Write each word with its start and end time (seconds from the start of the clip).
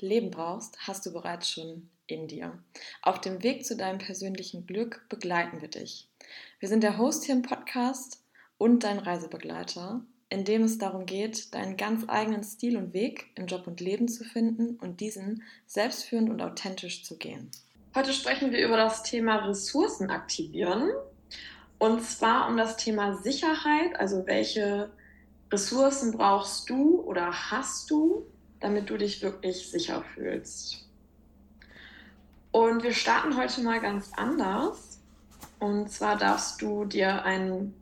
Leben 0.00 0.30
brauchst, 0.30 0.76
hast 0.86 1.06
du 1.06 1.12
bereits 1.12 1.48
schon 1.48 1.88
in 2.06 2.28
dir. 2.28 2.58
Auf 3.02 3.20
dem 3.20 3.42
Weg 3.42 3.64
zu 3.64 3.76
deinem 3.76 3.98
persönlichen 3.98 4.66
Glück 4.66 5.06
begleiten 5.08 5.60
wir 5.60 5.68
dich. 5.68 6.08
Wir 6.58 6.68
sind 6.68 6.82
der 6.82 6.98
Host 6.98 7.24
hier 7.24 7.34
im 7.34 7.42
Podcast 7.42 8.22
und 8.58 8.84
dein 8.84 8.98
Reisebegleiter, 8.98 10.04
in 10.28 10.44
dem 10.44 10.62
es 10.62 10.78
darum 10.78 11.06
geht, 11.06 11.54
deinen 11.54 11.76
ganz 11.76 12.04
eigenen 12.08 12.42
Stil 12.42 12.76
und 12.76 12.92
Weg 12.92 13.30
im 13.36 13.46
Job 13.46 13.66
und 13.66 13.80
Leben 13.80 14.08
zu 14.08 14.24
finden 14.24 14.76
und 14.76 15.00
diesen 15.00 15.42
selbstführend 15.66 16.30
und 16.30 16.42
authentisch 16.42 17.04
zu 17.04 17.16
gehen. 17.16 17.50
Heute 17.94 18.12
sprechen 18.12 18.50
wir 18.50 18.64
über 18.64 18.76
das 18.76 19.02
Thema 19.04 19.46
Ressourcen 19.46 20.10
aktivieren 20.10 20.90
und 21.78 22.02
zwar 22.02 22.48
um 22.48 22.56
das 22.56 22.76
Thema 22.76 23.16
Sicherheit, 23.18 23.94
also 23.96 24.26
welche 24.26 24.90
Ressourcen 25.52 26.12
brauchst 26.12 26.68
du 26.68 27.00
oder 27.02 27.50
hast 27.50 27.90
du, 27.90 28.26
damit 28.60 28.90
du 28.90 28.96
dich 28.96 29.22
wirklich 29.22 29.70
sicher 29.70 30.02
fühlst. 30.14 30.88
Und 32.50 32.82
wir 32.82 32.92
starten 32.92 33.36
heute 33.36 33.62
mal 33.62 33.80
ganz 33.80 34.12
anders. 34.16 35.00
Und 35.58 35.90
zwar 35.90 36.16
darfst 36.16 36.62
du 36.62 36.84
dir 36.84 37.24
einen 37.24 37.74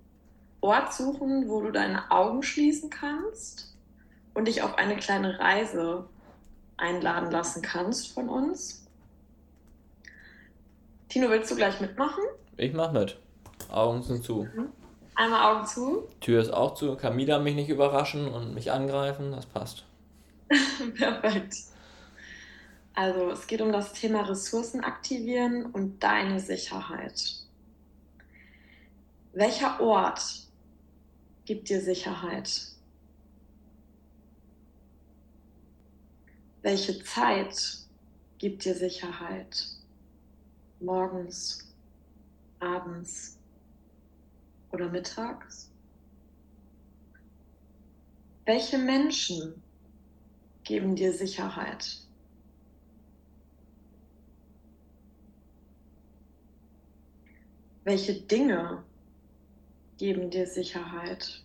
Ort 0.60 0.94
suchen, 0.94 1.48
wo 1.48 1.60
du 1.60 1.72
deine 1.72 2.10
Augen 2.10 2.42
schließen 2.42 2.88
kannst 2.88 3.74
und 4.34 4.46
dich 4.46 4.62
auf 4.62 4.78
eine 4.78 4.96
kleine 4.96 5.38
Reise 5.38 6.08
einladen 6.76 7.30
lassen 7.30 7.62
kannst 7.62 8.12
von 8.12 8.28
uns. 8.28 8.86
Tino, 11.08 11.28
willst 11.28 11.50
du 11.50 11.56
gleich 11.56 11.80
mitmachen? 11.80 12.22
Ich 12.56 12.72
mach 12.72 12.92
mit. 12.92 13.18
Augen 13.70 14.02
sind 14.02 14.24
zu. 14.24 14.48
Mhm. 14.54 14.68
Einmal 15.14 15.54
Augen 15.54 15.66
zu. 15.66 16.08
Tür 16.20 16.40
ist 16.40 16.52
auch 16.52 16.74
zu. 16.74 16.96
Kann 16.96 17.16
Mida 17.16 17.38
mich 17.38 17.54
nicht 17.54 17.68
überraschen 17.68 18.28
und 18.28 18.54
mich 18.54 18.72
angreifen. 18.72 19.32
Das 19.32 19.44
passt. 19.44 19.84
Perfekt. 20.94 21.56
Also 22.94 23.30
es 23.30 23.46
geht 23.46 23.60
um 23.60 23.72
das 23.72 23.92
Thema 23.92 24.22
Ressourcen 24.22 24.84
aktivieren 24.84 25.66
und 25.66 26.02
deine 26.02 26.40
Sicherheit. 26.40 27.36
Welcher 29.32 29.80
Ort 29.80 30.22
gibt 31.46 31.68
dir 31.70 31.80
Sicherheit? 31.80 32.68
Welche 36.60 37.02
Zeit 37.02 37.78
gibt 38.38 38.64
dir 38.64 38.74
Sicherheit? 38.74 39.66
Morgens, 40.80 41.72
abends 42.60 43.38
oder 44.70 44.88
mittags? 44.90 45.70
Welche 48.44 48.78
Menschen 48.78 49.62
geben 50.64 50.96
dir 50.96 51.12
Sicherheit. 51.12 51.98
Welche 57.84 58.14
Dinge 58.14 58.84
geben 59.98 60.30
dir 60.30 60.46
Sicherheit? 60.46 61.42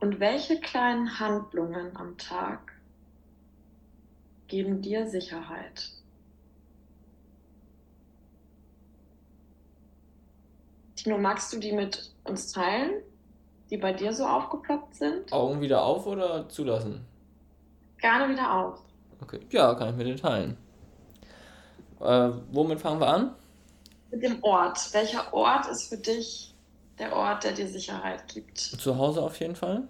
Und 0.00 0.20
welche 0.20 0.60
kleinen 0.60 1.18
Handlungen 1.18 1.96
am 1.96 2.18
Tag 2.18 2.72
geben 4.48 4.82
dir 4.82 5.08
Sicherheit? 5.08 5.92
Tino, 10.96 11.16
magst 11.16 11.52
du 11.52 11.58
die 11.58 11.72
mit 11.72 12.12
uns 12.24 12.52
teilen? 12.52 13.02
Die 13.70 13.76
bei 13.76 13.92
dir 13.92 14.12
so 14.12 14.26
aufgeploppt 14.26 14.94
sind? 14.94 15.32
Augen 15.32 15.60
wieder 15.60 15.82
auf 15.82 16.06
oder 16.06 16.48
zulassen? 16.48 17.04
Gerne 17.98 18.32
wieder 18.32 18.52
auf. 18.52 18.80
Okay, 19.20 19.40
ja, 19.50 19.74
kann 19.74 19.90
ich 19.90 19.96
mit 19.96 20.06
dir 20.06 20.16
teilen. 20.16 20.56
Äh, 22.00 22.30
womit 22.52 22.80
fangen 22.80 23.00
wir 23.00 23.08
an? 23.08 23.34
Mit 24.10 24.22
dem 24.22 24.42
Ort. 24.42 24.92
Welcher 24.92 25.32
Ort 25.32 25.66
ist 25.68 25.88
für 25.88 25.96
dich 25.96 26.54
der 26.98 27.14
Ort, 27.14 27.44
der 27.44 27.52
dir 27.52 27.66
Sicherheit 27.66 28.28
gibt? 28.28 28.58
Zu 28.58 28.98
Hause 28.98 29.22
auf 29.22 29.40
jeden 29.40 29.56
Fall. 29.56 29.88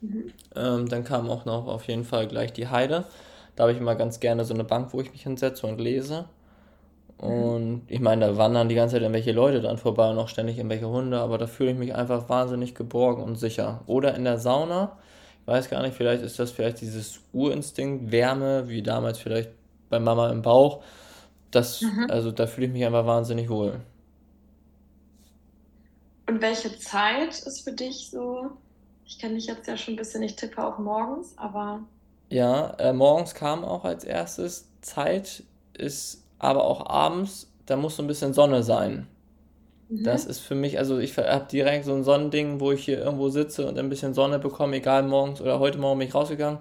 Mhm. 0.00 0.32
Ähm, 0.54 0.88
dann 0.88 1.04
kam 1.04 1.30
auch 1.30 1.44
noch 1.44 1.66
auf 1.66 1.86
jeden 1.86 2.04
Fall 2.04 2.26
gleich 2.26 2.52
die 2.52 2.68
Heide. 2.68 3.04
Da 3.56 3.64
habe 3.64 3.72
ich 3.72 3.78
immer 3.78 3.94
ganz 3.94 4.20
gerne 4.20 4.44
so 4.44 4.54
eine 4.54 4.64
Bank, 4.64 4.92
wo 4.92 5.00
ich 5.00 5.12
mich 5.12 5.22
hinsetze 5.22 5.66
und 5.66 5.80
lese. 5.80 6.28
Und 7.18 7.82
ich 7.88 8.00
meine, 8.00 8.26
da 8.26 8.36
wandern 8.36 8.68
die 8.68 8.76
ganze 8.76 8.94
Zeit 8.94 9.02
irgendwelche 9.02 9.32
Leute 9.32 9.60
dann 9.60 9.76
vorbei 9.76 10.08
und 10.08 10.18
auch 10.18 10.28
ständig 10.28 10.56
irgendwelche 10.56 10.88
Hunde, 10.88 11.18
aber 11.18 11.36
da 11.36 11.48
fühle 11.48 11.72
ich 11.72 11.78
mich 11.78 11.94
einfach 11.94 12.28
wahnsinnig 12.28 12.76
geborgen 12.76 13.22
und 13.22 13.36
sicher. 13.36 13.82
Oder 13.86 14.14
in 14.14 14.24
der 14.24 14.38
Sauna, 14.38 14.96
ich 15.40 15.46
weiß 15.48 15.68
gar 15.68 15.82
nicht, 15.82 15.96
vielleicht 15.96 16.22
ist 16.22 16.38
das 16.38 16.52
vielleicht 16.52 16.80
dieses 16.80 17.20
Urinstinkt, 17.32 18.12
Wärme, 18.12 18.68
wie 18.68 18.82
damals 18.82 19.18
vielleicht 19.18 19.50
bei 19.90 19.98
Mama 19.98 20.30
im 20.30 20.42
Bauch. 20.42 20.82
Das, 21.50 21.82
mhm. 21.82 22.06
also 22.08 22.30
da 22.30 22.46
fühle 22.46 22.68
ich 22.68 22.72
mich 22.72 22.86
einfach 22.86 23.06
wahnsinnig 23.06 23.48
wohl. 23.48 23.80
Und 26.28 26.40
welche 26.40 26.78
Zeit 26.78 27.30
ist 27.30 27.62
für 27.64 27.72
dich 27.72 28.10
so? 28.10 28.50
Ich 29.06 29.18
kenne 29.18 29.36
dich 29.36 29.46
jetzt 29.46 29.66
ja 29.66 29.76
schon 29.76 29.94
ein 29.94 29.96
bisschen, 29.96 30.22
ich 30.22 30.36
tippe 30.36 30.62
auf 30.62 30.78
morgens, 30.78 31.32
aber. 31.36 31.80
Ja, 32.28 32.74
äh, 32.78 32.92
morgens 32.92 33.34
kam 33.34 33.64
auch 33.64 33.84
als 33.84 34.04
erstes. 34.04 34.68
Zeit 34.82 35.42
ist 35.72 36.27
aber 36.38 36.64
auch 36.64 36.86
abends, 36.88 37.50
da 37.66 37.76
muss 37.76 37.96
so 37.96 38.02
ein 38.02 38.06
bisschen 38.06 38.32
Sonne 38.32 38.62
sein. 38.62 39.06
Mhm. 39.88 40.04
Das 40.04 40.24
ist 40.24 40.40
für 40.40 40.54
mich, 40.54 40.78
also 40.78 40.98
ich 40.98 41.16
habe 41.16 41.46
direkt 41.50 41.84
so 41.84 41.94
ein 41.94 42.04
Sonnending, 42.04 42.60
wo 42.60 42.72
ich 42.72 42.84
hier 42.84 42.98
irgendwo 42.98 43.28
sitze 43.28 43.66
und 43.66 43.78
ein 43.78 43.88
bisschen 43.88 44.14
Sonne 44.14 44.38
bekomme, 44.38 44.76
egal 44.76 45.02
morgens 45.02 45.40
oder 45.40 45.58
heute 45.58 45.78
Morgen 45.78 45.98
bin 45.98 46.08
ich 46.08 46.14
rausgegangen. 46.14 46.58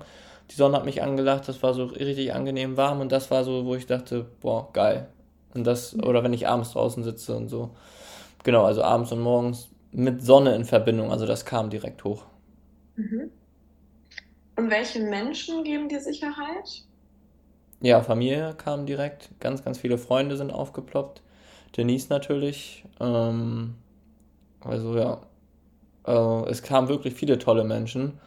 Die 0.52 0.56
Sonne 0.56 0.78
hat 0.78 0.86
mich 0.86 1.02
angelacht, 1.02 1.48
das 1.48 1.62
war 1.62 1.74
so 1.74 1.86
richtig 1.86 2.34
angenehm 2.34 2.78
warm 2.78 3.02
und 3.02 3.12
das 3.12 3.30
war 3.32 3.44
so, 3.44 3.66
wo 3.66 3.76
ich 3.76 3.86
dachte, 3.86 4.26
boah, 4.42 4.72
geil. 4.72 5.08
Und 5.54 5.66
das, 5.66 5.94
mhm. 5.94 6.04
oder 6.06 6.24
wenn 6.24 6.34
ich 6.34 6.48
abends 6.48 6.72
draußen 6.72 7.04
sitze 7.04 7.36
und 7.36 7.50
so. 7.50 7.72
Genau, 8.44 8.64
also 8.64 8.82
abends 8.84 9.12
und 9.12 9.20
morgens 9.20 9.70
mit 9.92 10.22
Sonne 10.24 10.56
in 10.56 10.64
Verbindung, 10.64 11.12
also 11.12 11.26
das 11.26 11.46
kam 11.46 11.70
direkt 11.70 12.04
hoch. 12.04 12.24
Mhm. 12.96 13.32
Und 14.56 14.72
welche 14.72 15.00
Menschen 15.02 15.64
geben 15.64 15.90
dir 15.90 16.00
Sicherheit? 16.00 16.84
Ja, 17.82 18.02
Familie 18.02 18.56
kam 18.58 18.86
direkt. 18.86 19.30
Ganz, 19.40 19.64
ganz 19.64 19.78
viele 19.80 19.98
Freunde 19.98 20.38
sind 20.38 20.52
aufgeploppt. 20.52 21.22
Denise 21.78 22.10
natürlich. 22.10 22.86
Ähm, 23.00 23.76
also 24.62 24.98
ja, 24.98 25.22
äh, 26.08 26.50
es 26.50 26.64
kamen 26.64 26.90
wirklich 26.90 27.16
viele 27.16 27.40
tolle 27.40 27.64
Menschen. 27.66 28.20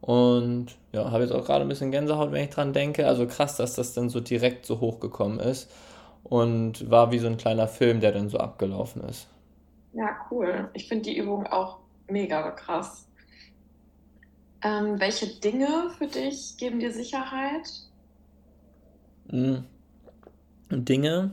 Und 0.00 0.76
ja, 0.92 1.10
habe 1.12 1.24
jetzt 1.24 1.32
auch 1.32 1.46
gerade 1.46 1.64
ein 1.64 1.68
bisschen 1.68 1.92
Gänsehaut, 1.92 2.32
wenn 2.32 2.44
ich 2.44 2.50
dran 2.50 2.72
denke. 2.74 3.06
Also 3.08 3.26
krass, 3.26 3.56
dass 3.56 3.74
das 3.76 3.94
dann 3.94 4.10
so 4.10 4.20
direkt 4.20 4.66
so 4.66 4.80
hochgekommen 4.80 5.40
ist. 5.40 5.70
Und 6.24 6.90
war 6.90 7.12
wie 7.12 7.18
so 7.20 7.28
ein 7.28 7.38
kleiner 7.38 7.68
Film, 7.68 8.00
der 8.00 8.12
dann 8.12 8.28
so 8.30 8.38
abgelaufen 8.38 9.02
ist. 9.04 9.28
Ja, 9.92 10.26
cool. 10.30 10.70
Ich 10.74 10.88
finde 10.88 11.04
die 11.10 11.16
Übung 11.16 11.46
auch 11.46 11.80
mega 12.08 12.50
krass. 12.52 13.08
Ähm, 14.62 14.98
welche 14.98 15.28
Dinge 15.38 15.90
für 15.96 16.08
dich 16.08 16.56
geben 16.56 16.80
dir 16.80 16.92
Sicherheit? 16.92 17.83
Hm. 19.30 19.64
Dinge, 20.70 21.32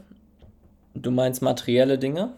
du 0.94 1.12
meinst 1.12 1.42
materielle 1.42 1.98
Dinge? 1.98 2.34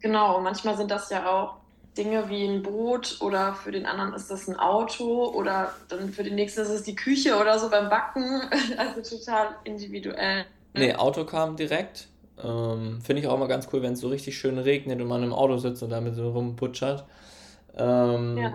Genau, 0.00 0.40
manchmal 0.40 0.76
sind 0.76 0.90
das 0.90 1.10
ja 1.10 1.28
auch 1.30 1.56
Dinge 1.96 2.28
wie 2.28 2.46
ein 2.46 2.62
Boot 2.62 3.18
oder 3.20 3.54
für 3.54 3.72
den 3.72 3.84
anderen 3.84 4.14
ist 4.14 4.30
das 4.30 4.48
ein 4.48 4.56
Auto 4.56 5.26
oder 5.34 5.72
dann 5.88 6.10
für 6.10 6.22
den 6.22 6.36
nächsten 6.36 6.60
ist 6.60 6.68
es 6.68 6.82
die 6.84 6.94
Küche 6.94 7.36
oder 7.36 7.58
so 7.58 7.68
beim 7.68 7.88
Backen. 7.88 8.42
Also 8.78 9.16
total 9.16 9.48
individuell. 9.64 10.46
Nee, 10.74 10.94
Auto 10.94 11.24
kam 11.24 11.56
direkt. 11.56 12.08
Ähm, 12.42 13.00
Finde 13.02 13.20
ich 13.20 13.28
auch 13.28 13.38
mal 13.38 13.48
ganz 13.48 13.68
cool, 13.72 13.82
wenn 13.82 13.94
es 13.94 14.00
so 14.00 14.08
richtig 14.08 14.38
schön 14.38 14.58
regnet 14.58 15.00
und 15.00 15.08
man 15.08 15.22
im 15.22 15.32
Auto 15.32 15.58
sitzt 15.58 15.82
und 15.82 15.90
damit 15.90 16.14
so 16.14 16.30
rumputschert. 16.30 17.04
Ähm, 17.76 18.38
ja. 18.38 18.52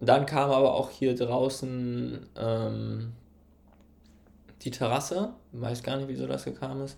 Dann 0.00 0.26
kam 0.26 0.50
aber 0.50 0.74
auch 0.74 0.90
hier 0.90 1.14
draußen 1.14 2.26
ähm, 2.38 3.12
die 4.62 4.70
Terrasse. 4.70 5.30
Weiß 5.52 5.82
gar 5.82 5.96
nicht, 5.96 6.08
wieso 6.08 6.26
das 6.26 6.44
gekommen 6.44 6.82
ist. 6.82 6.96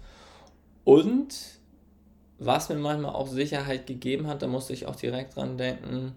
Und 0.84 1.34
was 2.38 2.68
mir 2.68 2.76
manchmal 2.76 3.14
auch 3.14 3.28
Sicherheit 3.28 3.86
gegeben 3.86 4.26
hat, 4.26 4.42
da 4.42 4.46
musste 4.46 4.72
ich 4.72 4.86
auch 4.86 4.96
direkt 4.96 5.36
dran 5.36 5.58
denken, 5.58 6.14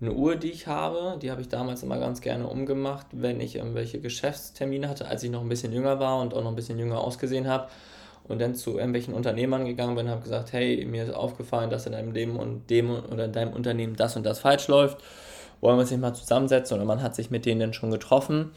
eine 0.00 0.12
Uhr, 0.12 0.36
die 0.36 0.50
ich 0.50 0.66
habe, 0.66 1.18
die 1.20 1.30
habe 1.30 1.40
ich 1.40 1.48
damals 1.48 1.82
immer 1.82 1.98
ganz 1.98 2.20
gerne 2.20 2.46
umgemacht, 2.46 3.06
wenn 3.12 3.40
ich 3.40 3.56
irgendwelche 3.56 3.98
Geschäftstermine 3.98 4.88
hatte, 4.88 5.08
als 5.08 5.22
ich 5.22 5.30
noch 5.30 5.40
ein 5.40 5.48
bisschen 5.48 5.72
jünger 5.72 5.98
war 5.98 6.20
und 6.20 6.34
auch 6.34 6.42
noch 6.42 6.50
ein 6.50 6.56
bisschen 6.56 6.78
jünger 6.78 7.00
ausgesehen 7.00 7.48
habe. 7.48 7.68
Und 8.28 8.40
dann 8.40 8.54
zu 8.54 8.76
irgendwelchen 8.76 9.14
Unternehmern 9.14 9.64
gegangen 9.64 9.94
bin 9.94 10.06
und 10.06 10.12
habe 10.12 10.22
gesagt, 10.22 10.52
hey, 10.52 10.84
mir 10.84 11.04
ist 11.04 11.14
aufgefallen, 11.14 11.70
dass 11.70 11.86
in 11.86 11.92
deinem 11.92 12.12
Leben 12.12 12.36
und 12.36 12.68
dem 12.68 12.90
oder 12.90 13.26
in 13.26 13.32
deinem 13.32 13.52
Unternehmen 13.52 13.94
das 13.94 14.16
und 14.16 14.26
das 14.26 14.40
falsch 14.40 14.66
läuft. 14.66 14.98
Wollen 15.60 15.76
wir 15.76 15.82
uns 15.82 15.90
nicht 15.92 16.00
mal 16.00 16.12
zusammensetzen? 16.12 16.76
Oder 16.76 16.84
man 16.84 17.02
hat 17.02 17.14
sich 17.14 17.30
mit 17.30 17.46
denen 17.46 17.60
dann 17.60 17.72
schon 17.72 17.92
getroffen. 17.92 18.50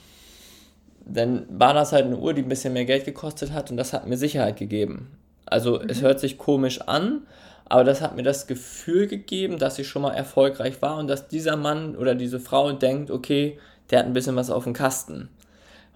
Dann 1.11 1.45
war 1.49 1.73
das 1.73 1.91
halt 1.91 2.05
eine 2.05 2.17
Uhr, 2.17 2.33
die 2.33 2.43
ein 2.43 2.49
bisschen 2.49 2.73
mehr 2.73 2.85
Geld 2.85 3.05
gekostet 3.05 3.51
hat 3.51 3.71
und 3.71 3.77
das 3.77 3.93
hat 3.93 4.07
mir 4.07 4.17
Sicherheit 4.17 4.57
gegeben. 4.57 5.11
Also 5.45 5.79
mhm. 5.79 5.89
es 5.89 6.01
hört 6.01 6.19
sich 6.19 6.37
komisch 6.37 6.81
an, 6.81 7.23
aber 7.65 7.83
das 7.83 8.01
hat 8.01 8.15
mir 8.15 8.23
das 8.23 8.47
Gefühl 8.47 9.07
gegeben, 9.07 9.57
dass 9.59 9.79
ich 9.79 9.87
schon 9.87 10.01
mal 10.01 10.13
erfolgreich 10.13 10.81
war 10.81 10.97
und 10.97 11.07
dass 11.07 11.27
dieser 11.27 11.55
Mann 11.55 11.95
oder 11.95 12.15
diese 12.15 12.39
Frau 12.39 12.71
denkt, 12.71 13.11
okay, 13.11 13.59
der 13.89 13.99
hat 13.99 14.05
ein 14.05 14.13
bisschen 14.13 14.35
was 14.35 14.49
auf 14.49 14.63
dem 14.63 14.73
Kasten. 14.73 15.29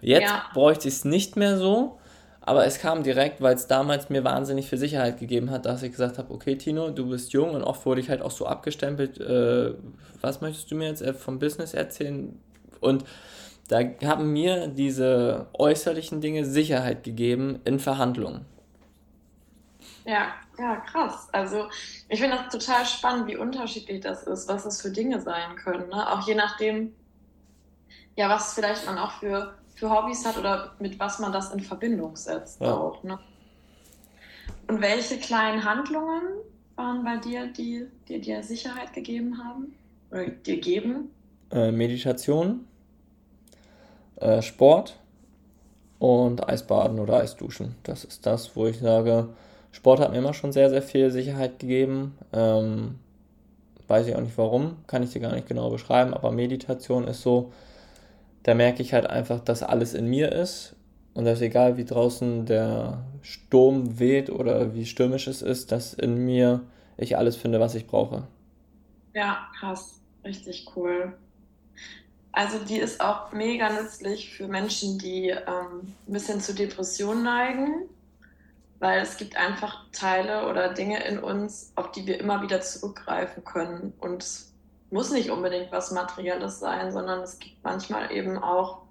Jetzt 0.02 0.30
ja. 0.30 0.44
bräuchte 0.54 0.88
ich 0.88 0.96
es 0.96 1.06
nicht 1.06 1.36
mehr 1.36 1.58
so, 1.58 2.00
aber 2.42 2.66
es 2.66 2.80
kam 2.80 3.04
direkt, 3.04 3.42
weil 3.42 3.56
es 3.56 3.68
damals 3.68 4.10
mir 4.10 4.24
wahnsinnig 4.24 4.68
viel 4.68 4.78
Sicherheit 4.78 5.18
gegeben 5.20 5.50
hat, 5.50 5.66
dass 5.66 5.82
ich 5.82 5.92
gesagt 5.92 6.18
habe, 6.18 6.34
okay 6.34 6.58
Tino, 6.58 6.90
du 6.90 7.10
bist 7.10 7.32
jung 7.32 7.52
und 7.52 7.64
oft 7.64 7.86
wurde 7.86 8.02
ich 8.02 8.10
halt 8.10 8.22
auch 8.22 8.32
so 8.32 8.46
abgestempelt, 8.46 9.20
äh, 9.20 9.74
was 10.22 10.42
möchtest 10.42 10.70
du 10.70 10.76
mir 10.76 10.90
jetzt 10.90 11.02
äh, 11.02 11.14
vom 11.14 11.40
Business 11.40 11.74
erzählen? 11.74 12.38
Und 12.82 13.06
da 13.74 14.08
haben 14.08 14.32
mir 14.32 14.68
diese 14.68 15.48
äußerlichen 15.54 16.22
Dinge 16.22 16.46
Sicherheit 16.46 17.04
gegeben 17.04 17.60
in 17.66 17.80
Verhandlungen. 17.80 18.46
Ja, 20.06 20.28
ja, 20.60 20.76
krass. 20.76 21.28
Also 21.32 21.70
ich 22.08 22.20
finde 22.22 22.38
das 22.38 22.54
total 22.54 22.86
spannend, 22.86 23.28
wie 23.28 23.36
unterschiedlich 23.36 24.02
das 24.02 24.24
ist, 24.24 24.48
was 24.48 24.66
es 24.66 24.80
für 24.80 24.92
Dinge 24.92 25.20
sein 25.22 25.56
können. 25.56 25.90
Ne? 25.90 26.12
Auch 26.12 26.28
je 26.28 26.36
nachdem, 26.36 26.94
ja, 28.16 28.30
was 28.30 28.54
vielleicht 28.54 28.86
man 28.86 29.00
auch 29.00 29.14
für, 29.14 29.56
für 29.76 29.90
Hobbys 29.90 30.24
hat 30.24 30.38
oder 30.38 30.76
mit 30.78 31.00
was 31.00 31.18
man 31.18 31.32
das 31.32 31.52
in 31.52 31.62
Verbindung 31.62 32.16
setzt 32.16 32.62
ja. 32.62 32.76
auch. 32.76 33.02
Ne? 33.02 33.18
Und 34.68 34.82
welche 34.82 35.18
kleinen 35.18 35.64
Handlungen 35.64 36.22
waren 36.76 37.04
bei 37.04 37.18
dir, 37.18 37.48
die 37.48 37.88
dir 38.08 38.44
Sicherheit 38.44 38.94
gegeben 38.94 39.44
haben 39.44 39.74
oder 40.12 40.28
dir 40.28 40.60
geben? 40.60 41.10
Äh, 41.50 41.72
Meditation, 41.72 42.68
äh, 44.24 44.42
Sport 44.42 44.98
und 46.00 46.48
Eisbaden 46.48 47.00
oder 47.00 47.18
Eisduschen. 47.20 47.76
Das 47.84 48.04
ist 48.04 48.26
das, 48.26 48.56
wo 48.56 48.68
ich 48.68 48.80
sage, 48.80 49.30
Sport 49.72 50.00
hat 50.00 50.12
mir 50.12 50.20
immer 50.20 50.34
schon 50.34 50.52
sehr, 50.52 50.70
sehr 50.70 50.82
viel 50.82 51.12
Sicherheit 51.12 51.60
gegeben. 51.60 52.18
Ähm, 52.34 53.00
weiß 53.88 54.08
ich 54.08 54.16
auch 54.16 54.22
nicht 54.22 54.38
warum, 54.38 54.78
kann 54.88 55.04
ich 55.04 55.12
dir 55.12 55.20
gar 55.22 55.34
nicht 55.34 55.48
genau 55.48 55.70
beschreiben, 55.70 56.14
aber 56.14 56.32
Meditation 56.32 57.08
ist 57.08 57.22
so, 57.22 57.52
da 58.44 58.54
merke 58.56 58.82
ich 58.82 58.94
halt 58.94 59.08
einfach, 59.08 59.40
dass 59.40 59.64
alles 59.64 59.94
in 59.94 60.08
mir 60.08 60.32
ist 60.32 60.76
und 61.14 61.26
dass 61.26 61.42
egal 61.42 61.78
wie 61.78 61.86
draußen 61.86 62.46
der 62.46 63.04
Sturm 63.22 64.00
weht 64.00 64.30
oder 64.30 64.74
wie 64.74 64.86
stürmisch 64.86 65.28
es 65.28 65.42
ist, 65.42 65.72
dass 65.72 65.94
in 65.94 66.18
mir 66.26 66.62
ich 66.98 67.18
alles 67.18 67.36
finde, 67.36 67.60
was 67.60 67.76
ich 67.76 67.88
brauche. 67.88 68.24
Ja, 69.14 69.50
krass, 69.60 70.02
richtig 70.24 70.68
cool. 70.76 71.14
Also 72.34 72.60
die 72.60 72.80
ist 72.80 73.00
auch 73.00 73.32
mega 73.32 73.70
nützlich 73.70 74.36
für 74.36 74.48
Menschen, 74.48 75.00
die 75.00 75.30
ähm, 75.30 75.94
ein 76.08 76.14
bisschen 76.14 76.42
zu 76.42 76.54
Depressionen 76.54 77.24
neigen 77.24 77.90
weil 78.84 79.00
es 79.00 79.16
gibt 79.16 79.38
einfach 79.38 79.86
Teile 79.94 80.50
oder 80.50 80.74
Dinge 80.74 81.02
in 81.06 81.18
uns, 81.18 81.72
auf 81.76 81.94
die 81.94 82.06
wir 82.06 82.20
immer 82.20 82.42
wieder 82.42 82.60
zurückgreifen 82.60 83.46
können. 83.46 83.94
Und 84.02 84.22
es 84.22 84.52
muss 84.92 85.10
nicht 85.10 85.30
unbedingt 85.30 85.72
was 85.72 85.92
Materielles 85.92 86.60
sein, 86.60 86.92
sondern 86.92 87.22
es 87.22 87.40
gibt 87.40 87.64
manchmal 87.64 88.12
eben 88.12 88.38
auch 88.38 88.82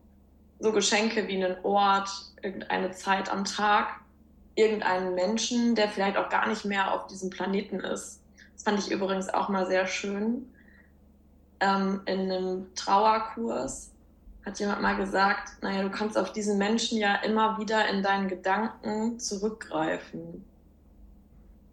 so 0.60 0.72
Geschenke 0.72 1.28
wie 1.28 1.44
einen 1.44 1.62
Ort, 1.62 2.08
irgendeine 2.40 2.92
Zeit 2.92 3.30
am 3.30 3.44
Tag, 3.44 4.00
irgendeinen 4.54 5.14
Menschen, 5.14 5.74
der 5.74 5.90
vielleicht 5.90 6.16
auch 6.16 6.30
gar 6.30 6.48
nicht 6.48 6.64
mehr 6.64 6.94
auf 6.94 7.06
diesem 7.08 7.28
Planeten 7.28 7.80
ist. 7.80 8.22
Das 8.54 8.62
fand 8.62 8.78
ich 8.78 8.90
übrigens 8.90 9.28
auch 9.28 9.50
mal 9.50 9.66
sehr 9.66 9.86
schön. 9.86 10.50
Ähm, 11.62 12.00
in 12.06 12.20
einem 12.30 12.74
Trauerkurs 12.74 13.92
hat 14.44 14.58
jemand 14.58 14.82
mal 14.82 14.96
gesagt, 14.96 15.62
naja, 15.62 15.82
du 15.82 15.90
kannst 15.90 16.18
auf 16.18 16.32
diesen 16.32 16.58
Menschen 16.58 16.98
ja 16.98 17.14
immer 17.16 17.58
wieder 17.58 17.88
in 17.88 18.02
deinen 18.02 18.26
Gedanken 18.26 19.20
zurückgreifen. 19.20 20.44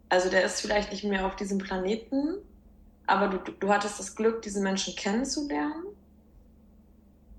Also 0.09 0.29
der 0.29 0.43
ist 0.43 0.61
vielleicht 0.61 0.91
nicht 0.91 1.03
mehr 1.03 1.25
auf 1.25 1.35
diesem 1.35 1.57
Planeten, 1.57 2.35
aber 3.07 3.29
du, 3.29 3.51
du 3.51 3.69
hattest 3.69 3.99
das 3.99 4.15
Glück, 4.15 4.43
diesen 4.43 4.61
Menschen 4.61 4.95
kennenzulernen. 4.95 5.85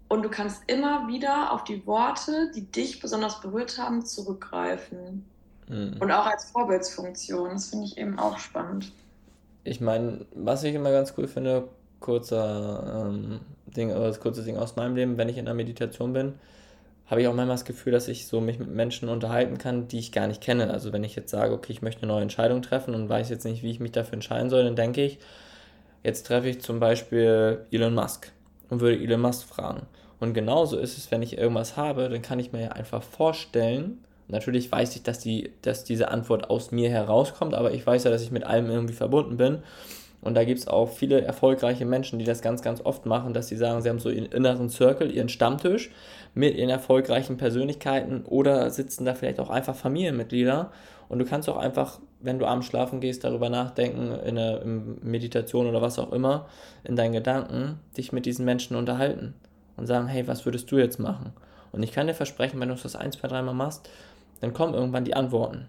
Und 0.09 0.25
du 0.25 0.29
kannst 0.29 0.63
immer 0.67 1.07
wieder 1.07 1.53
auf 1.53 1.63
die 1.63 1.87
Worte, 1.87 2.51
die 2.53 2.63
dich 2.63 2.99
besonders 2.99 3.41
berührt 3.41 3.79
haben, 3.79 4.05
zurückgreifen. 4.05 5.25
Mhm. 5.69 5.99
Und 6.01 6.11
auch 6.11 6.27
als 6.27 6.51
Vorbildsfunktion. 6.51 7.51
Das 7.51 7.67
finde 7.71 7.87
ich 7.87 7.97
eben 7.97 8.19
auch 8.19 8.39
spannend. 8.39 8.91
Ich 9.63 9.81
meine, 9.81 10.27
was 10.35 10.65
ich 10.65 10.75
immer 10.75 10.91
ganz 10.91 11.15
cool 11.17 11.29
finde, 11.29 11.69
kurzer 12.01 13.07
ähm, 13.09 13.41
Ding, 13.77 13.91
oder 13.91 14.09
das 14.09 14.21
kurze 14.21 14.43
Ding 14.43 14.57
aus 14.57 14.77
meinem 14.77 14.97
Leben, 14.97 15.17
wenn 15.19 15.29
ich 15.29 15.39
in 15.39 15.45
der 15.45 15.55
Meditation 15.55 16.13
bin, 16.13 16.35
habe 17.07 17.23
ich 17.23 17.29
auch 17.29 17.35
manchmal 17.35 17.57
das 17.57 17.65
Gefühl, 17.65 17.93
dass 17.93 18.09
ich 18.09 18.27
so 18.27 18.41
mich 18.41 18.59
mit 18.59 18.71
Menschen 18.71 19.09
unterhalten 19.09 19.59
kann, 19.59 19.89
die 19.89 19.99
ich 19.99 20.13
gar 20.13 20.29
nicht 20.29 20.41
kenne. 20.41 20.71
Also 20.71 20.93
wenn 20.93 21.03
ich 21.03 21.17
jetzt 21.17 21.31
sage, 21.31 21.53
okay, 21.53 21.73
ich 21.73 21.83
möchte 21.83 22.03
eine 22.03 22.13
neue 22.13 22.23
Entscheidung 22.23 22.63
treffen 22.63 22.95
und 22.95 23.09
weiß 23.09 23.31
jetzt 23.31 23.45
nicht, 23.45 23.63
wie 23.63 23.71
ich 23.71 23.81
mich 23.81 23.93
dafür 23.93 24.15
entscheiden 24.15 24.49
soll, 24.49 24.65
dann 24.65 24.77
denke 24.77 25.05
ich, 25.05 25.19
jetzt 26.05 26.27
treffe 26.27 26.49
ich 26.49 26.61
zum 26.61 26.79
Beispiel 26.79 27.67
Elon 27.73 27.95
Musk 27.95 28.31
und 28.69 28.81
würde 28.81 29.03
Elon 29.03 29.21
Musk 29.21 29.49
fragen. 29.49 29.87
Und 30.21 30.35
genauso 30.35 30.79
ist 30.79 30.99
es, 30.99 31.11
wenn 31.11 31.23
ich 31.23 31.37
irgendwas 31.37 31.77
habe, 31.77 32.09
dann 32.09 32.23
kann 32.23 32.39
ich 32.39 32.53
mir 32.53 32.63
ja 32.63 32.69
einfach 32.73 33.03
vorstellen, 33.03 34.05
natürlich 34.29 34.71
weiß 34.71 34.95
ich, 34.95 35.03
dass, 35.03 35.19
die, 35.19 35.51
dass 35.63 35.83
diese 35.83 36.11
Antwort 36.11 36.49
aus 36.49 36.71
mir 36.71 36.91
herauskommt, 36.91 37.55
aber 37.55 37.73
ich 37.73 37.85
weiß 37.85 38.05
ja, 38.05 38.11
dass 38.11 38.23
ich 38.23 38.31
mit 38.31 38.45
allem 38.45 38.71
irgendwie 38.71 38.95
verbunden 38.95 39.37
bin. 39.37 39.63
Und 40.23 40.35
da 40.35 40.45
gibt 40.45 40.61
es 40.61 40.69
auch 40.69 40.91
viele 40.91 41.23
erfolgreiche 41.23 41.87
Menschen, 41.87 42.19
die 42.19 42.25
das 42.25 42.43
ganz, 42.43 42.61
ganz 42.63 42.81
oft 42.85 43.07
machen, 43.07 43.33
dass 43.33 43.49
sie 43.49 43.57
sagen, 43.57 43.81
sie 43.81 43.89
haben 43.89 43.99
so 43.99 44.11
ihren 44.11 44.27
inneren 44.27 44.69
Circle, 44.69 45.11
ihren 45.11 45.31
Stammtisch 45.31 45.91
mit 46.35 46.57
ihren 46.57 46.69
erfolgreichen 46.69 47.39
Persönlichkeiten 47.39 48.25
oder 48.25 48.71
sitzen 48.71 49.05
da 49.05 49.15
vielleicht 49.15 49.41
auch 49.41 49.51
einfach 49.51 49.75
Familienmitglieder. 49.75 50.71
Und 51.09 51.19
du 51.19 51.25
kannst 51.25 51.49
auch 51.49 51.57
einfach, 51.57 52.01
wenn 52.21 52.39
du 52.39 52.47
abends 52.47 52.67
schlafen 52.67 53.01
gehst, 53.01 53.25
darüber 53.25 53.49
nachdenken, 53.49 54.13
in 54.13 54.37
in 54.37 54.99
Meditation 55.03 55.67
oder 55.67 55.81
was 55.81 55.99
auch 55.99 56.13
immer, 56.13 56.47
in 56.85 56.97
deinen 56.97 57.13
Gedanken, 57.13 57.81
dich 57.97 58.13
mit 58.13 58.27
diesen 58.27 58.45
Menschen 58.45 58.77
unterhalten 58.77 59.35
und 59.77 59.87
sagen, 59.87 60.07
hey, 60.07 60.29
was 60.29 60.45
würdest 60.45 60.71
du 60.71 60.77
jetzt 60.77 61.01
machen? 61.01 61.33
Und 61.73 61.83
ich 61.83 61.93
kann 61.93 62.07
dir 62.07 62.15
versprechen, 62.15 62.61
wenn 62.61 62.69
du 62.69 62.75
das 62.75 62.95
ein, 62.95 63.13
zwei, 63.13 63.29
dreimal 63.29 63.55
machst, 63.55 63.89
dann 64.41 64.53
kommen 64.53 64.75
irgendwann 64.75 65.05
die 65.05 65.15
Antworten. 65.15 65.69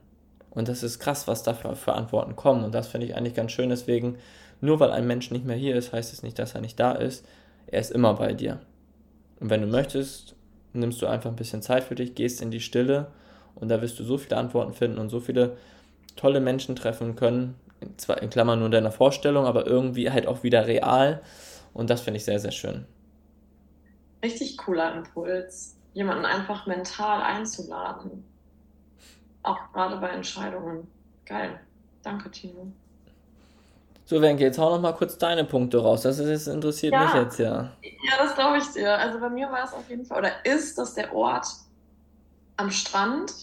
Und 0.51 0.67
das 0.67 0.84
ist 0.84 1.00
krass, 1.00 1.27
was 1.27 1.43
da 1.43 1.53
für, 1.53 1.93
Antworten 1.93 2.36
kommen. 2.36 2.63
Und 2.63 2.75
das 2.75 2.88
finde 2.88 3.08
ich 3.08 3.15
eigentlich 3.15 3.34
ganz 3.34 3.51
schön. 3.51 3.70
Deswegen, 3.70 4.17
nur 4.60 4.79
weil 4.79 4.91
ein 4.91 5.08
Mensch 5.08 5.31
nicht 5.31 5.46
mehr 5.46 5.55
hier 5.55 5.75
ist, 5.75 5.93
heißt 5.93 6.13
es 6.13 6.24
nicht, 6.24 6.38
dass 6.38 6.55
er 6.55 6.62
nicht 6.62 6.79
da 6.79 6.91
ist. 6.91 7.25
Er 7.67 7.79
ist 7.79 7.91
immer 7.91 8.13
bei 8.13 8.34
dir. 8.34 8.60
Und 9.39 9.50
wenn 9.50 9.62
du 9.62 9.67
möchtest, 9.67 10.36
nimmst 10.74 11.01
du 11.01 11.08
einfach 11.08 11.29
ein 11.29 11.36
bisschen 11.36 11.62
Zeit 11.62 11.84
für 11.84 11.96
dich, 11.96 12.15
gehst 12.15 12.41
in 12.41 12.51
die 12.51 12.60
Stille 12.60 13.08
und 13.55 13.70
da 13.70 13.81
wirst 13.81 14.00
du 14.00 14.03
so 14.03 14.17
viele 14.17 14.38
Antworten 14.38 14.74
finden 14.74 15.00
und 15.00 15.10
so 15.10 15.20
viele 15.20 15.58
tolle 16.15 16.41
Menschen 16.41 16.75
treffen 16.75 17.15
können. 17.15 17.55
Zwar 17.98 18.22
in 18.22 18.29
Klammern 18.29 18.60
nur 18.60 18.67
in 18.67 18.72
deiner 18.72 18.91
Vorstellung, 18.91 19.46
aber 19.46 19.65
irgendwie 19.65 20.12
halt 20.12 20.27
auch 20.27 20.43
wieder 20.43 20.67
real. 20.67 21.22
Und 21.74 21.89
das 21.89 22.01
finde 22.01 22.17
ich 22.17 22.25
sehr, 22.25 22.39
sehr 22.39 22.51
schön. 22.51 22.86
Richtig 24.24 24.58
cooler 24.58 24.96
Impuls, 24.96 25.77
jemanden 25.93 26.25
einfach 26.25 26.67
mental 26.67 27.22
einzuladen. 27.22 28.24
Auch 29.43 29.71
gerade 29.74 29.98
bei 29.98 30.10
Entscheidungen. 30.10 30.88
Geil. 31.25 31.60
Danke, 32.03 32.29
Tino. 32.31 32.71
So, 34.05 34.21
Wenke, 34.21 34.43
jetzt 34.43 34.57
hau 34.57 34.69
noch 34.71 34.81
mal 34.81 34.93
kurz 34.93 35.17
deine 35.17 35.45
Punkte 35.45 35.77
raus. 35.77 36.01
Das, 36.01 36.19
ist, 36.19 36.48
das 36.48 36.53
interessiert 36.53 36.93
ja. 36.93 37.05
mich 37.05 37.13
jetzt 37.13 37.39
ja. 37.39 37.71
Ja, 37.81 38.17
das 38.17 38.36
glaube 38.36 38.57
ich 38.57 38.67
dir. 38.74 38.98
Also 38.98 39.19
bei 39.19 39.29
mir 39.29 39.50
war 39.51 39.63
es 39.63 39.74
auf 39.74 39.89
jeden 39.89 40.05
Fall, 40.05 40.19
oder 40.19 40.45
ist 40.45 40.77
das 40.77 40.95
der 40.95 41.15
Ort 41.15 41.48
am 42.57 42.71
Strand. 42.71 43.33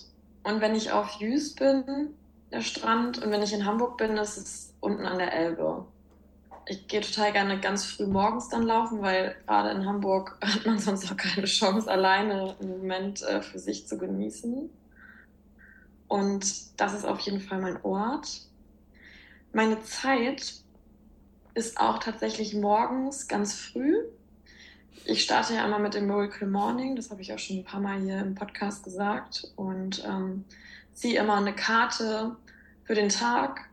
Und 0.44 0.60
wenn 0.60 0.74
ich 0.74 0.92
auf 0.92 1.10
Jüst 1.20 1.58
bin, 1.58 2.14
der 2.52 2.60
Strand, 2.60 3.22
und 3.24 3.30
wenn 3.30 3.42
ich 3.42 3.52
in 3.52 3.64
Hamburg 3.64 3.96
bin, 3.96 4.16
ist 4.16 4.36
es 4.36 4.74
unten 4.80 5.04
an 5.06 5.18
der 5.18 5.32
Elbe. 5.32 5.84
Ich 6.66 6.86
gehe 6.86 7.00
total 7.00 7.32
gerne 7.32 7.60
ganz 7.60 7.86
früh 7.86 8.06
morgens 8.06 8.48
dann 8.50 8.62
laufen, 8.62 9.00
weil 9.00 9.36
gerade 9.46 9.70
in 9.70 9.86
Hamburg 9.86 10.36
hat 10.42 10.66
man 10.66 10.78
sonst 10.78 11.10
auch 11.10 11.16
keine 11.16 11.46
Chance, 11.46 11.90
alleine 11.90 12.56
einen 12.60 12.78
Moment 12.78 13.22
äh, 13.22 13.42
für 13.42 13.58
sich 13.58 13.86
zu 13.86 13.96
genießen. 13.98 14.70
Und 16.08 16.80
das 16.80 16.94
ist 16.94 17.04
auf 17.04 17.20
jeden 17.20 17.40
Fall 17.40 17.60
mein 17.60 17.82
Ort. 17.84 18.42
Meine 19.52 19.82
Zeit 19.82 20.54
ist 21.54 21.78
auch 21.78 21.98
tatsächlich 21.98 22.54
morgens 22.54 23.28
ganz 23.28 23.54
früh. 23.54 23.96
Ich 25.04 25.22
starte 25.22 25.54
ja 25.54 25.64
einmal 25.64 25.80
mit 25.80 25.94
dem 25.94 26.06
Miracle 26.06 26.48
Morning, 26.48 26.96
das 26.96 27.10
habe 27.10 27.22
ich 27.22 27.32
auch 27.32 27.38
schon 27.38 27.58
ein 27.58 27.64
paar 27.64 27.80
Mal 27.80 28.00
hier 28.00 28.18
im 28.18 28.34
Podcast 28.34 28.84
gesagt, 28.84 29.50
und 29.56 30.04
ähm, 30.04 30.44
ziehe 30.92 31.20
immer 31.20 31.36
eine 31.36 31.54
Karte 31.54 32.36
für 32.84 32.94
den 32.94 33.08
Tag 33.08 33.68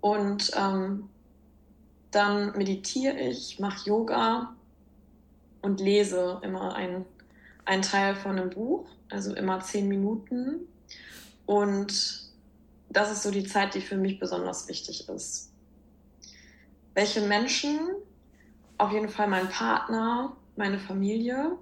und 0.00 0.50
ähm, 0.56 1.08
dann 2.10 2.56
meditiere 2.56 3.18
ich, 3.18 3.58
mache 3.58 3.88
Yoga 3.88 4.54
und 5.62 5.80
lese 5.80 6.40
immer 6.42 6.74
ein, 6.74 7.04
einen 7.64 7.82
Teil 7.82 8.14
von 8.14 8.38
einem 8.38 8.50
Buch, 8.50 8.86
also 9.10 9.34
immer 9.34 9.60
zehn 9.60 9.88
Minuten. 9.88 10.68
Und 11.46 12.26
das 12.90 13.12
ist 13.12 13.22
so 13.22 13.30
die 13.30 13.44
Zeit, 13.44 13.74
die 13.74 13.80
für 13.80 13.96
mich 13.96 14.18
besonders 14.18 14.68
wichtig 14.68 15.08
ist. 15.08 15.52
Welche 16.94 17.20
Menschen? 17.20 17.78
Auf 18.78 18.92
jeden 18.92 19.08
Fall 19.08 19.28
mein 19.28 19.48
Partner, 19.48 20.36
meine 20.56 20.78
Familie. 20.78 21.56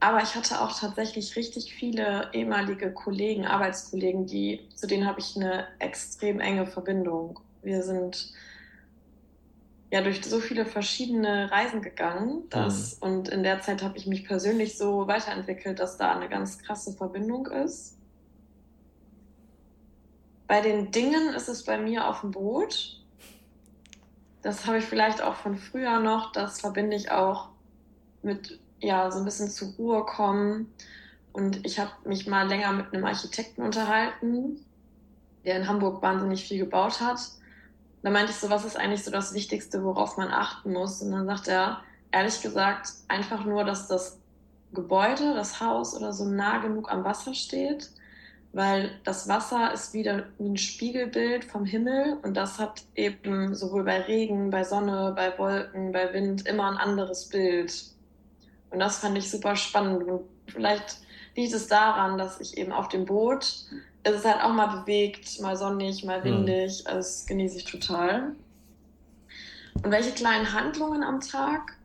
Aber 0.00 0.22
ich 0.22 0.34
hatte 0.34 0.60
auch 0.60 0.78
tatsächlich 0.78 1.36
richtig 1.36 1.74
viele 1.74 2.30
ehemalige 2.32 2.92
Kollegen, 2.92 3.46
Arbeitskollegen, 3.46 4.26
die, 4.26 4.68
zu 4.74 4.86
denen 4.86 5.06
habe 5.06 5.20
ich 5.20 5.36
eine 5.36 5.66
extrem 5.78 6.40
enge 6.40 6.66
Verbindung. 6.66 7.38
Wir 7.62 7.82
sind 7.82 8.32
ja 9.90 10.00
durch 10.00 10.24
so 10.24 10.40
viele 10.40 10.64
verschiedene 10.64 11.50
Reisen 11.50 11.82
gegangen. 11.82 12.48
Dass, 12.48 13.00
mhm. 13.00 13.06
Und 13.06 13.28
in 13.28 13.42
der 13.42 13.60
Zeit 13.60 13.82
habe 13.82 13.98
ich 13.98 14.06
mich 14.06 14.24
persönlich 14.24 14.78
so 14.78 15.06
weiterentwickelt, 15.06 15.78
dass 15.78 15.98
da 15.98 16.14
eine 16.14 16.28
ganz 16.28 16.58
krasse 16.58 16.92
Verbindung 16.94 17.46
ist. 17.46 17.99
Bei 20.50 20.60
den 20.60 20.90
Dingen 20.90 21.32
ist 21.32 21.48
es 21.48 21.62
bei 21.62 21.78
mir 21.78 22.08
auf 22.08 22.22
dem 22.22 22.32
Boot. 22.32 23.00
Das 24.42 24.66
habe 24.66 24.78
ich 24.78 24.84
vielleicht 24.84 25.22
auch 25.22 25.36
von 25.36 25.56
früher 25.56 26.00
noch. 26.00 26.32
Das 26.32 26.60
verbinde 26.60 26.96
ich 26.96 27.12
auch 27.12 27.50
mit, 28.22 28.58
ja, 28.80 29.12
so 29.12 29.20
ein 29.20 29.24
bisschen 29.24 29.48
zur 29.48 29.68
Ruhe 29.74 30.04
kommen. 30.04 30.74
Und 31.32 31.64
ich 31.64 31.78
habe 31.78 31.92
mich 32.04 32.26
mal 32.26 32.48
länger 32.48 32.72
mit 32.72 32.92
einem 32.92 33.04
Architekten 33.04 33.62
unterhalten, 33.62 34.66
der 35.44 35.54
in 35.54 35.68
Hamburg 35.68 36.02
wahnsinnig 36.02 36.44
viel 36.44 36.58
gebaut 36.58 37.00
hat. 37.00 37.20
Da 38.02 38.10
meinte 38.10 38.32
ich 38.32 38.38
so, 38.38 38.50
was 38.50 38.64
ist 38.64 38.76
eigentlich 38.76 39.04
so 39.04 39.12
das 39.12 39.32
Wichtigste, 39.32 39.84
worauf 39.84 40.16
man 40.16 40.32
achten 40.32 40.72
muss? 40.72 41.00
Und 41.00 41.12
dann 41.12 41.26
sagt 41.26 41.46
er, 41.46 41.84
ehrlich 42.10 42.42
gesagt, 42.42 42.88
einfach 43.06 43.44
nur, 43.44 43.62
dass 43.62 43.86
das 43.86 44.18
Gebäude, 44.72 45.32
das 45.32 45.60
Haus 45.60 45.94
oder 45.94 46.12
so 46.12 46.24
nah 46.24 46.58
genug 46.58 46.90
am 46.90 47.04
Wasser 47.04 47.34
steht, 47.34 47.92
weil 48.52 48.90
das 49.04 49.28
Wasser 49.28 49.72
ist 49.72 49.94
wieder 49.94 50.24
wie 50.38 50.48
ein 50.48 50.56
Spiegelbild 50.56 51.44
vom 51.44 51.64
Himmel 51.64 52.18
und 52.22 52.36
das 52.36 52.58
hat 52.58 52.82
eben 52.96 53.54
sowohl 53.54 53.84
bei 53.84 54.00
Regen, 54.00 54.50
bei 54.50 54.64
Sonne, 54.64 55.12
bei 55.14 55.36
Wolken, 55.38 55.92
bei 55.92 56.12
Wind 56.12 56.46
immer 56.46 56.70
ein 56.70 56.76
anderes 56.76 57.28
Bild. 57.28 57.72
Und 58.70 58.80
das 58.80 58.98
fand 58.98 59.16
ich 59.18 59.30
super 59.30 59.56
spannend 59.56 60.04
und 60.04 60.22
vielleicht 60.48 60.98
liegt 61.36 61.52
es 61.52 61.68
daran, 61.68 62.18
dass 62.18 62.40
ich 62.40 62.58
eben 62.58 62.72
auf 62.72 62.88
dem 62.88 63.04
Boot 63.04 63.66
es 64.02 64.14
ist 64.14 64.24
halt 64.24 64.42
auch 64.42 64.52
mal 64.52 64.80
bewegt, 64.80 65.40
mal 65.40 65.56
sonnig, 65.56 66.04
mal 66.04 66.22
hm. 66.22 66.46
windig. 66.46 66.86
Also 66.86 66.98
das 66.98 67.26
genieße 67.26 67.58
ich 67.58 67.64
total. 67.64 68.34
Und 69.74 69.90
welche 69.90 70.12
kleinen 70.12 70.52
Handlungen 70.52 71.02
am 71.02 71.20
Tag? 71.20 71.76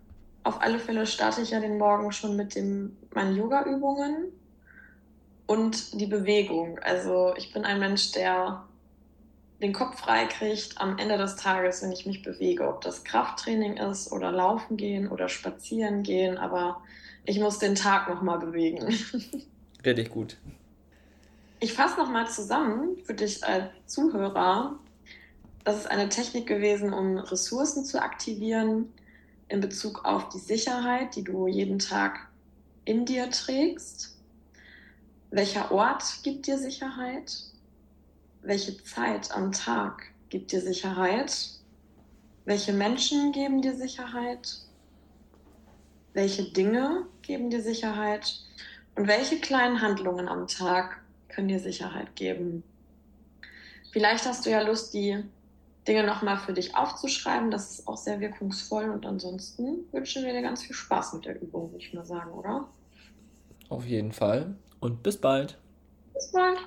Auf 0.44 0.62
alle 0.62 0.80
Fälle 0.80 1.08
starte 1.08 1.42
ich 1.42 1.52
ja 1.52 1.60
den 1.60 1.78
Morgen 1.78 2.12
schon 2.12 2.36
mit 2.36 2.56
dem, 2.56 2.96
meinen 3.14 3.36
Yoga-Übungen 3.36 4.32
und 5.48 6.00
die 6.00 6.08
Bewegung. 6.08 6.80
Also 6.80 7.34
ich 7.38 7.54
bin 7.54 7.66
ein 7.66 7.80
Mensch, 7.80 8.12
der 8.12 8.64
den 9.62 9.74
Kopf 9.74 10.00
frei 10.00 10.26
kriegt 10.26 10.80
am 10.80 10.98
Ende 10.98 11.18
des 11.18 11.38
Tages, 11.38 11.82
wenn 11.82 11.92
ich 11.92 12.06
mich 12.06 12.22
bewege, 12.22 12.68
ob 12.68 12.82
das 12.82 13.04
Krafttraining 13.04 13.78
ist 13.78 14.12
oder 14.12 14.32
Laufen 14.32 14.78
gehen 14.78 15.10
oder 15.10 15.30
Spazieren 15.30 16.04
gehen, 16.04 16.38
aber 16.38 16.82
ich 17.26 17.40
muss 17.40 17.60
den 17.60 17.76
Tag 17.76 18.10
nochmal 18.10 18.40
bewegen. 18.40 18.94
Richtig 19.86 20.10
gut. 20.10 20.38
Ich 21.60 21.74
fasse 21.74 21.98
nochmal 21.98 22.30
zusammen 22.30 22.98
für 23.06 23.14
dich 23.14 23.44
als 23.44 23.72
Zuhörer. 23.88 24.78
Das 25.64 25.78
ist 25.78 25.90
eine 25.90 26.10
Technik 26.10 26.48
gewesen, 26.48 26.94
um 26.94 27.18
Ressourcen 27.18 27.86
zu 27.86 28.02
aktivieren 28.02 28.94
in 29.48 29.62
Bezug 29.62 30.06
auf 30.06 30.30
die 30.30 30.40
Sicherheit, 30.40 31.16
die 31.16 31.24
du 31.24 31.48
jeden 31.48 31.80
Tag 31.80 32.28
in 32.84 33.06
dir 33.06 33.30
trägst. 33.32 34.15
Welcher 35.36 35.70
Ort 35.70 36.24
gibt 36.24 36.48
dir 36.48 36.58
Sicherheit? 36.58 37.36
Welche 38.42 38.82
Zeit 38.86 39.36
am 39.36 39.52
Tag 39.52 40.04
gibt 40.30 40.54
dir 40.54 40.62
Sicherheit? 40.62 41.50
Welche 42.46 42.72
Menschen 42.72 43.34
geben 43.34 43.62
dir 43.62 43.76
Sicherheit? 43.76 44.60
Welche 46.14 46.54
Dinge 46.54 47.08
geben 47.22 47.50
dir 47.50 47.62
Sicherheit? 47.62 48.40
Und 48.96 49.10
welche 49.10 49.42
kleinen 49.42 49.82
Handlungen 49.82 50.30
am 50.30 50.48
Tag 50.48 51.02
können 51.28 51.50
dir 51.50 51.60
Sicherheit 51.60 52.16
geben. 52.16 52.64
Vielleicht 53.92 54.26
hast 54.26 54.46
du 54.46 54.52
ja 54.52 54.62
Lust, 54.62 54.94
die 54.94 55.22
Dinge 55.86 56.06
nochmal 56.06 56.38
für 56.38 56.54
dich 56.54 56.78
aufzuschreiben. 56.78 57.52
Das 57.52 57.72
ist 57.72 57.88
auch 57.90 57.98
sehr 57.98 58.22
wirkungsvoll. 58.22 58.90
Und 58.90 59.06
ansonsten 59.06 59.84
wünschen 59.92 60.24
wir 60.24 60.32
dir 60.32 60.44
ganz 60.44 60.64
viel 60.64 60.78
Spaß 60.78 61.12
mit 61.16 61.26
der 61.26 61.42
Übung, 61.42 61.74
würde 61.74 61.84
ich 61.84 61.94
mal 61.94 62.06
sagen, 62.06 62.32
oder? 62.32 62.70
Auf 63.68 63.86
jeden 63.86 64.14
Fall. 64.14 64.56
Und 64.86 65.02
bis 65.02 65.18
bald. 65.18 65.58
Bis 66.14 66.32
bald. 66.32 66.60